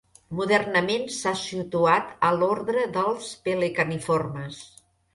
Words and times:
Modernament 0.37 1.05
s'ha 1.17 1.33
situat 1.43 2.17
a 2.31 2.33
l'ordre 2.39 2.89
dels 2.99 3.31
pelecaniformes. 3.47 4.69